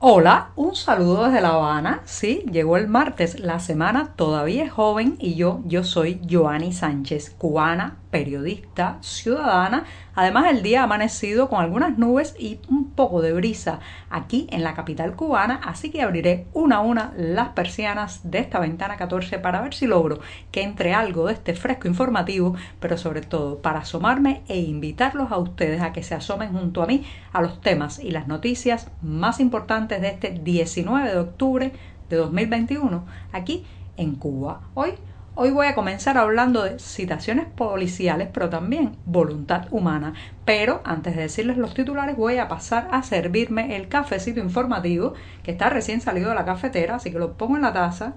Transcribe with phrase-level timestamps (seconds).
[0.00, 2.02] Hola, un saludo desde La Habana.
[2.04, 7.34] Sí, llegó el martes, la semana todavía es joven y yo, yo soy Joanny Sánchez,
[7.36, 9.84] cubana, periodista, ciudadana.
[10.14, 13.80] Además, el día ha amanecido con algunas nubes y un poco de brisa
[14.10, 18.58] aquí en la capital cubana, así que abriré una a una las persianas de esta
[18.58, 20.20] ventana 14 para ver si logro
[20.50, 25.38] que entre algo de este fresco informativo, pero sobre todo para asomarme e invitarlos a
[25.38, 29.40] ustedes a que se asomen junto a mí a los temas y las noticias más
[29.40, 31.72] importantes de este 19 de octubre
[32.08, 33.64] de 2021 aquí
[33.96, 34.62] en Cuba.
[34.74, 34.94] Hoy
[35.40, 40.14] Hoy voy a comenzar hablando de citaciones policiales, pero también voluntad humana.
[40.44, 45.14] Pero antes de decirles los titulares, voy a pasar a servirme el cafecito informativo
[45.44, 48.14] que está recién salido de la cafetera, así que lo pongo en la taza.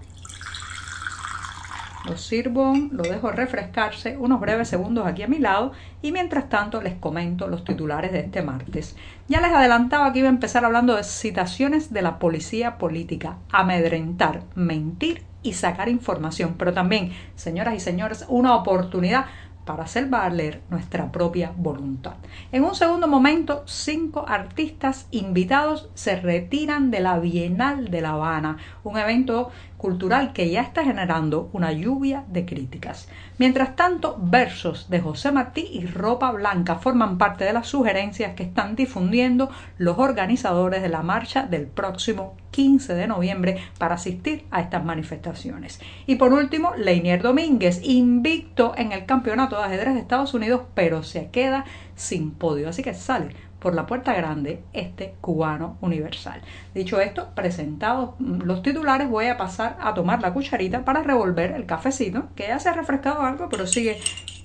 [2.05, 6.81] Lo sirvo, lo dejo refrescarse unos breves segundos aquí a mi lado y mientras tanto
[6.81, 8.95] les comento los titulares de este martes.
[9.27, 14.41] Ya les adelantaba que iba a empezar hablando de citaciones de la policía política, amedrentar,
[14.55, 19.25] mentir y sacar información, pero también, señoras y señores, una oportunidad
[19.65, 22.15] para hacer valer nuestra propia voluntad.
[22.51, 28.57] En un segundo momento, cinco artistas invitados se retiran de la Bienal de La Habana,
[28.83, 33.07] un evento cultural que ya está generando una lluvia de críticas.
[33.37, 38.43] Mientras tanto, versos de José Martí y Ropa Blanca forman parte de las sugerencias que
[38.43, 44.61] están difundiendo los organizadores de la marcha del próximo 15 de noviembre para asistir a
[44.61, 45.79] estas manifestaciones.
[46.05, 51.03] Y por último, Leinier Domínguez, invicto en el campeonato de ajedrez de Estados Unidos, pero
[51.03, 52.69] se queda sin podio.
[52.69, 56.41] Así que sale por la puerta grande este cubano universal.
[56.73, 61.67] Dicho esto, presentados los titulares, voy a pasar a tomar la cucharita para revolver el
[61.67, 63.99] cafecito, que ya se ha refrescado algo, pero sigue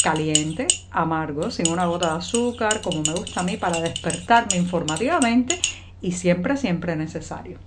[0.04, 5.58] caliente, amargo, sin una gota de azúcar, como me gusta a mí para despertarme informativamente
[6.02, 7.58] y siempre, siempre necesario.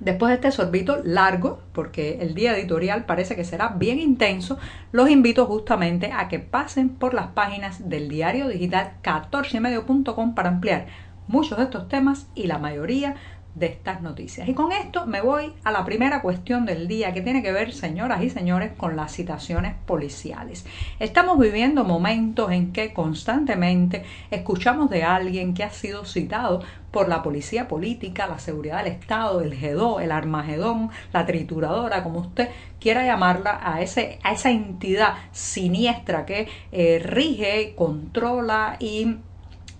[0.00, 4.58] Después de este sorbito largo, porque el día editorial parece que será bien intenso,
[4.92, 10.86] los invito justamente a que pasen por las páginas del diario digital 14medio.com para ampliar
[11.26, 13.16] muchos de estos temas y la mayoría
[13.54, 14.48] de estas noticias.
[14.48, 17.72] Y con esto me voy a la primera cuestión del día que tiene que ver,
[17.72, 20.64] señoras y señores, con las citaciones policiales.
[20.98, 27.22] Estamos viviendo momentos en que constantemente escuchamos de alguien que ha sido citado por la
[27.22, 32.48] policía política, la seguridad del Estado, el GEDO, el Armagedón, la trituradora, como usted
[32.80, 39.16] quiera llamarla, a, ese, a esa entidad siniestra que eh, rige, controla y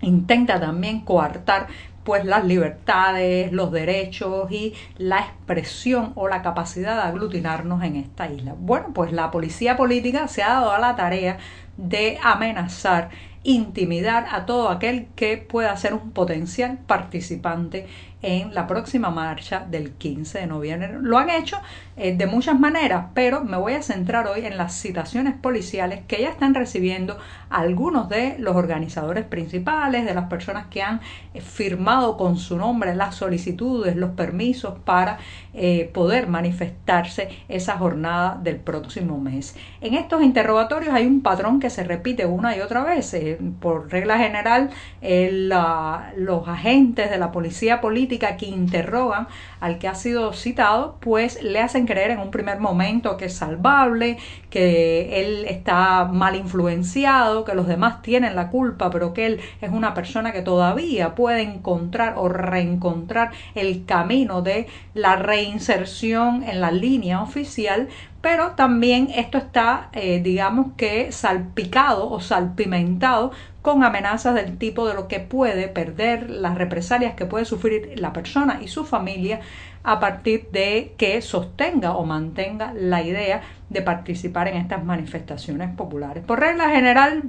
[0.01, 1.67] intenta también coartar
[2.09, 8.27] pues las libertades, los derechos y la expresión o la capacidad de aglutinarnos en esta
[8.27, 8.55] isla.
[8.57, 11.37] Bueno, pues la policía política se ha dado a la tarea
[11.77, 13.11] de amenazar
[13.43, 17.85] intimidar a todo aquel que pueda ser un potencial participante
[18.21, 20.97] en la próxima marcha del 15 de noviembre.
[21.01, 21.57] Lo han hecho
[21.95, 26.21] eh, de muchas maneras, pero me voy a centrar hoy en las citaciones policiales que
[26.21, 27.17] ya están recibiendo
[27.49, 30.99] algunos de los organizadores principales, de las personas que han
[31.33, 35.17] eh, firmado con su nombre las solicitudes, los permisos para
[35.53, 39.55] eh, poder manifestarse esa jornada del próximo mes.
[39.79, 43.15] En estos interrogatorios hay un patrón que se repite una y otra vez.
[43.59, 44.69] por regla general,
[45.01, 49.27] los agentes de la policía política que interrogan
[49.59, 53.35] al que ha sido citado, pues le hacen creer en un primer momento que es
[53.35, 54.17] salvable,
[54.49, 59.69] que él está mal influenciado, que los demás tienen la culpa, pero que él es
[59.69, 66.71] una persona que todavía puede encontrar o reencontrar el camino de la reinserción en la
[66.71, 67.89] línea oficial,
[68.21, 73.31] pero también esto está, eh, digamos que, salpicado o salpimentado
[73.69, 78.13] con amenazas del tipo de lo que puede perder, las represalias que puede sufrir la
[78.13, 79.41] persona y su familia
[79.83, 86.23] a partir de que sostenga o mantenga la idea de participar en estas manifestaciones populares.
[86.25, 87.25] Por regla general,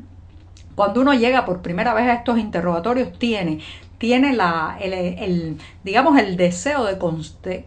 [0.75, 3.61] cuando uno llega por primera vez a estos interrogatorios, tiene
[4.01, 6.97] tiene la, el, digamos, el deseo de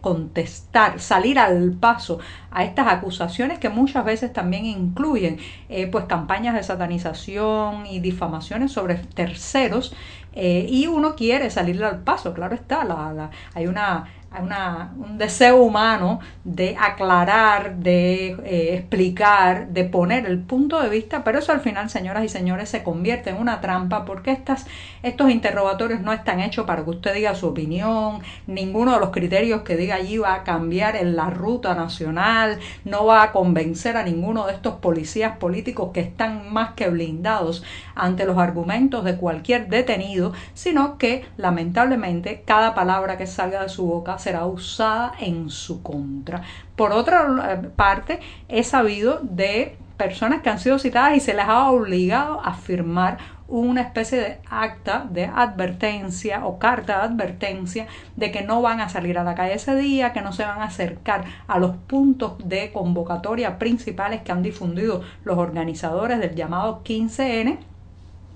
[0.00, 2.18] contestar, salir al paso
[2.50, 5.38] a estas acusaciones que muchas veces también incluyen
[5.68, 9.94] eh, pues campañas de satanización y difamaciones sobre terceros
[10.32, 14.08] eh, y uno quiere salir al paso, claro está, la, hay una
[14.42, 21.24] una, un deseo humano de aclarar, de eh, explicar, de poner el punto de vista,
[21.24, 24.66] pero eso al final, señoras y señores, se convierte en una trampa porque estas,
[25.02, 29.62] estos interrogatorios no están hechos para que usted diga su opinión, ninguno de los criterios
[29.62, 34.02] que diga allí va a cambiar en la ruta nacional, no va a convencer a
[34.02, 37.62] ninguno de estos policías políticos que están más que blindados
[37.94, 43.86] ante los argumentos de cualquier detenido, sino que lamentablemente cada palabra que salga de su
[43.86, 46.42] boca será usada en su contra.
[46.76, 51.44] Por otra eh, parte, he sabido de personas que han sido citadas y se les
[51.44, 57.86] ha obligado a firmar una especie de acta de advertencia o carta de advertencia
[58.16, 60.60] de que no van a salir a la calle ese día, que no se van
[60.60, 66.82] a acercar a los puntos de convocatoria principales que han difundido los organizadores del llamado
[66.82, 67.58] 15N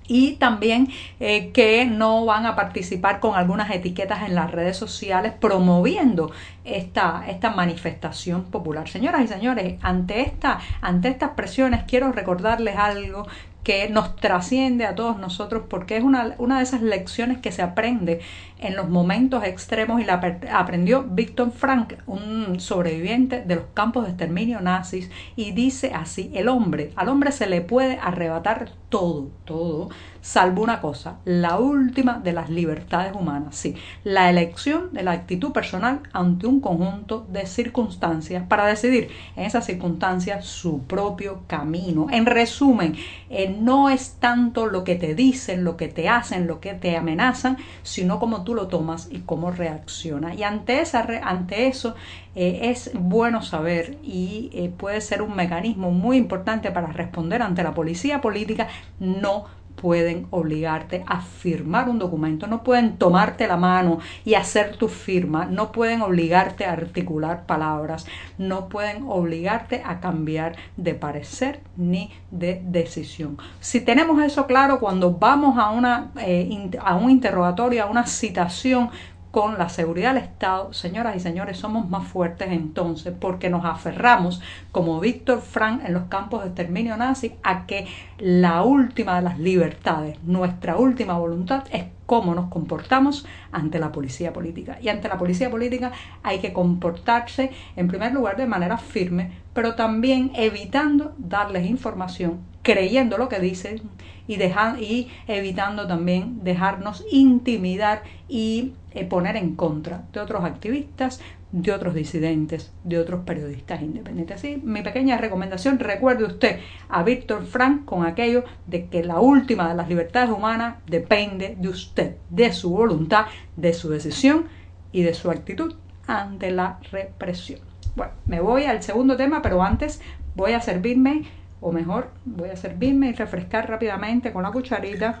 [0.09, 0.89] y también
[1.19, 6.31] eh, que no van a participar con algunas etiquetas en las redes sociales promoviendo
[6.65, 8.89] esta, esta manifestación popular.
[8.89, 13.27] Señoras y señores, ante, esta, ante estas presiones quiero recordarles algo
[13.63, 17.61] que nos trasciende a todos nosotros porque es una, una de esas lecciones que se
[17.61, 18.21] aprende
[18.59, 20.15] en los momentos extremos y la
[20.53, 26.47] aprendió Víctor Frank, un sobreviviente de los campos de exterminio nazis, y dice así, el
[26.47, 29.89] hombre, al hombre se le puede arrebatar todo, todo,
[30.21, 35.51] salvo una cosa, la última de las libertades humanas, sí, la elección de la actitud
[35.51, 42.07] personal ante un conjunto de circunstancias para decidir en esas circunstancias su propio camino.
[42.11, 42.95] En resumen,
[43.29, 46.97] eh, no es tanto lo que te dicen, lo que te hacen, lo que te
[46.97, 50.33] amenazan, sino como tú lo tomas y cómo reacciona.
[50.33, 51.95] Y ante, esa, ante eso
[52.35, 57.63] eh, es bueno saber y eh, puede ser un mecanismo muy importante para responder ante
[57.63, 58.67] la policía política
[58.99, 59.45] no
[59.81, 65.45] pueden obligarte a firmar un documento, no pueden tomarte la mano y hacer tu firma,
[65.45, 68.05] no pueden obligarte a articular palabras,
[68.37, 73.37] no pueden obligarte a cambiar de parecer ni de decisión.
[73.61, 78.89] Si tenemos eso claro cuando vamos a, una, eh, a un interrogatorio, a una citación
[79.31, 84.41] con la seguridad del Estado, señoras y señores, somos más fuertes entonces porque nos aferramos,
[84.71, 87.87] como Víctor Frank en los campos de exterminio nazi, a que
[88.17, 94.33] la última de las libertades, nuestra última voluntad es cómo nos comportamos ante la policía
[94.33, 94.79] política.
[94.81, 95.91] Y ante la policía política
[96.23, 103.17] hay que comportarse, en primer lugar, de manera firme, pero también evitando darles información, creyendo
[103.17, 103.81] lo que dicen
[104.27, 111.19] y, y evitando también dejarnos intimidar y eh, poner en contra de otros activistas,
[111.51, 114.37] de otros disidentes, de otros periodistas independientes.
[114.37, 116.59] Así, mi pequeña recomendación, recuerde usted
[116.89, 121.69] a Víctor Frank con aquello de que la última de las libertades humanas depende de
[121.69, 123.25] usted, de su voluntad,
[123.55, 124.45] de su decisión
[124.91, 125.73] y de su actitud
[126.05, 127.61] ante la represión.
[127.95, 130.01] Bueno, me voy al segundo tema, pero antes
[130.35, 131.23] voy a servirme
[131.61, 135.19] o mejor voy a servirme y refrescar rápidamente con la cucharita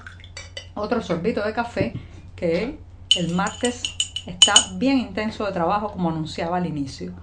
[0.75, 1.93] otro sorbito de café
[2.35, 2.79] que
[3.17, 3.83] el martes
[4.25, 7.13] está bien intenso de trabajo como anunciaba al inicio.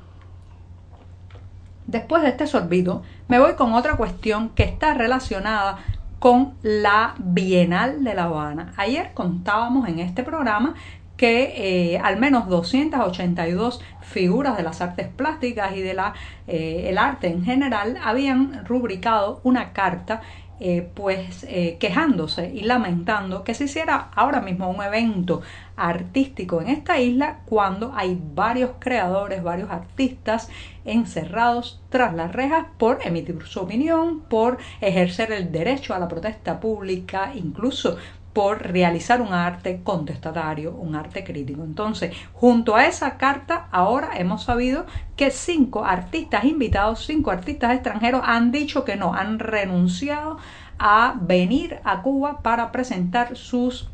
[1.86, 5.78] Después de este sorbito me voy con otra cuestión que está relacionada
[6.18, 8.72] con la Bienal de La Habana.
[8.76, 10.74] Ayer contábamos en este programa
[11.16, 16.14] que eh, al menos 282 figuras de las artes plásticas y de la,
[16.46, 20.22] eh, arte en general habían rubricado una carta
[20.58, 21.46] eh, pues
[21.78, 25.42] quejándose y lamentando que se hiciera ahora mismo un evento
[25.76, 30.48] artístico en esta isla cuando hay varios creadores, varios artistas
[30.86, 36.58] encerrados tras las rejas por emitir su opinión, por ejercer el derecho a la protesta
[36.58, 37.98] pública, incluso
[38.36, 41.64] por realizar un arte contestatario, un arte crítico.
[41.64, 44.84] Entonces, junto a esa carta, ahora hemos sabido
[45.16, 50.36] que cinco artistas invitados, cinco artistas extranjeros han dicho que no, han renunciado
[50.78, 53.88] a venir a Cuba para presentar sus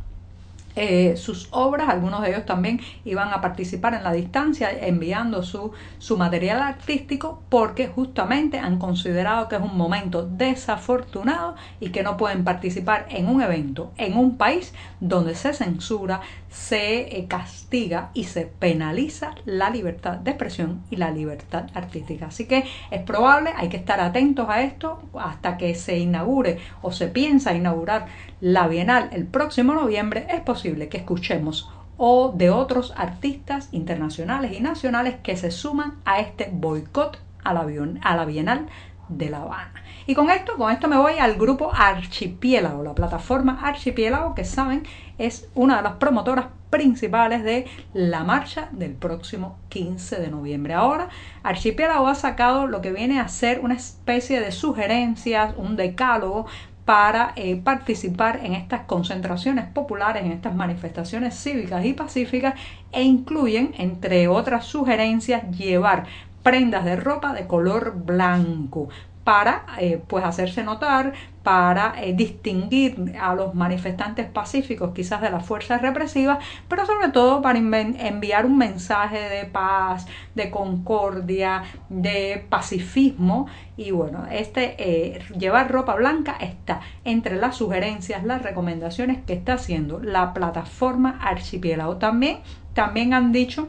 [0.74, 5.72] eh, sus obras, algunos de ellos también iban a participar en la distancia enviando su,
[5.98, 12.16] su material artístico porque justamente han considerado que es un momento desafortunado y que no
[12.16, 18.24] pueden participar en un evento en un país donde se censura, se eh, castiga y
[18.24, 22.26] se penaliza la libertad de expresión y la libertad artística.
[22.26, 26.92] Así que es probable, hay que estar atentos a esto hasta que se inaugure o
[26.92, 28.06] se piensa inaugurar
[28.40, 34.60] la Bienal el próximo noviembre, es posible que escuchemos o de otros artistas internacionales y
[34.60, 37.66] nacionales que se suman a este boicot a la,
[38.02, 38.66] a la Bienal
[39.08, 39.82] de La Habana.
[40.06, 44.82] Y con esto, con esto me voy al grupo Archipiélago, la plataforma Archipiélago, que saben
[45.18, 50.74] es una de las promotoras principales de la marcha del próximo 15 de noviembre.
[50.74, 51.08] Ahora,
[51.42, 56.46] Archipiélago ha sacado lo que viene a ser una especie de sugerencias, un decálogo
[56.84, 62.54] para eh, participar en estas concentraciones populares, en estas manifestaciones cívicas y pacíficas
[62.90, 66.06] e incluyen, entre otras sugerencias, llevar
[66.42, 68.88] prendas de ropa de color blanco
[69.24, 71.12] para eh, pues hacerse notar,
[71.42, 76.38] para eh, distinguir a los manifestantes pacíficos quizás de las fuerzas represivas,
[76.68, 84.26] pero sobre todo para enviar un mensaje de paz, de concordia, de pacifismo y bueno,
[84.30, 90.34] este eh, llevar ropa blanca está entre las sugerencias, las recomendaciones que está haciendo la
[90.34, 91.96] plataforma Archipiélago.
[91.96, 92.38] También,
[92.74, 93.68] también han dicho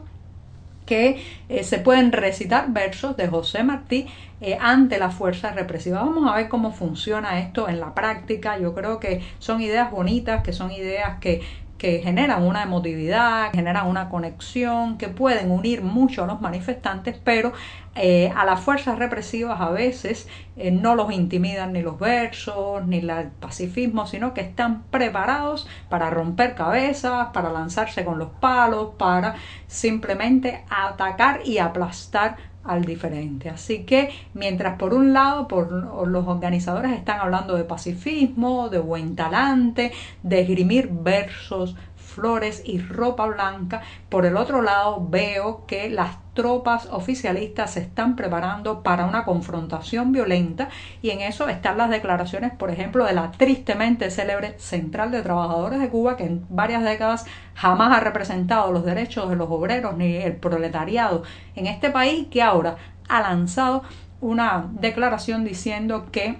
[0.86, 4.06] que eh, se pueden recitar versos de José Martí
[4.40, 6.02] eh, ante la fuerza represiva.
[6.02, 8.58] Vamos a ver cómo funciona esto en la práctica.
[8.58, 11.42] Yo creo que son ideas bonitas, que son ideas que
[11.84, 17.52] que generan una emotividad, generan una conexión, que pueden unir mucho a los manifestantes, pero
[17.94, 20.26] eh, a las fuerzas represivas a veces
[20.56, 26.08] eh, no los intimidan ni los versos, ni el pacifismo, sino que están preparados para
[26.08, 29.34] romper cabezas, para lanzarse con los palos, para
[29.66, 33.50] simplemente atacar y aplastar al diferente.
[33.50, 35.70] Así que mientras por un lado por
[36.08, 39.92] los organizadores están hablando de pacifismo, de buen talante,
[40.22, 41.76] de esgrimir versos,
[42.14, 48.16] flores y ropa blanca, por el otro lado veo que las tropas oficialistas se están
[48.16, 50.68] preparando para una confrontación violenta
[51.00, 55.80] y en eso están las declaraciones, por ejemplo, de la tristemente célebre Central de Trabajadores
[55.80, 60.16] de Cuba, que en varias décadas jamás ha representado los derechos de los obreros ni
[60.16, 61.22] el proletariado
[61.54, 62.76] en este país, que ahora
[63.08, 63.82] ha lanzado
[64.20, 66.38] una declaración diciendo que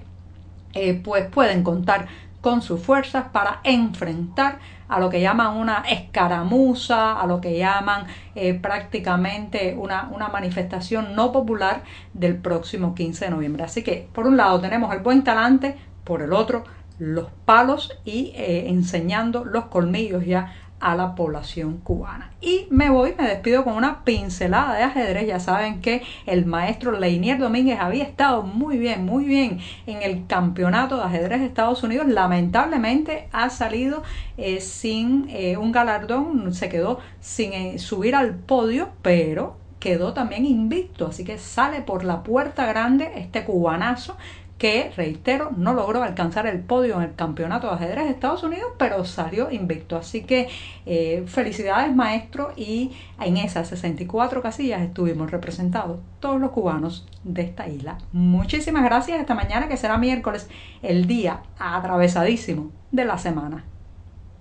[0.75, 2.09] eh, pues pueden contar
[2.45, 8.05] con sus fuerzas para enfrentar a lo que llaman una escaramuza, a lo que llaman
[8.35, 13.65] eh, prácticamente una, una, manifestación no popular del próximo 15 de noviembre.
[13.65, 16.65] Así que, por un lado, tenemos el buen talante, por el otro,
[16.99, 20.53] los palos y eh, enseñando los colmillos ya
[20.85, 22.31] a la población cubana.
[22.43, 25.27] Y me voy, me despido con una pincelada de ajedrez.
[25.27, 30.27] Ya saben que el maestro Leinier Domínguez había estado muy bien, muy bien en el
[30.27, 32.07] campeonato de ajedrez de Estados Unidos.
[32.07, 34.03] Lamentablemente ha salido
[34.37, 40.45] eh, sin eh, un galardón, se quedó sin eh, subir al podio, pero quedó también
[40.45, 41.07] invicto.
[41.07, 44.19] Así que sale por la puerta grande este cubanazo
[44.59, 48.73] que, reitero, no logró alcanzar el podio en el campeonato de ajedrez de Estados Unidos,
[48.79, 49.97] pero salió invicto.
[49.97, 50.49] Así que
[50.87, 57.69] eh, felicidades maestro y en esas 64 casillas estuvimos representados todos los cubanos de esta
[57.69, 57.99] isla.
[58.13, 60.49] Muchísimas gracias, esta mañana que será miércoles,
[60.83, 63.65] el día atravesadísimo de la semana.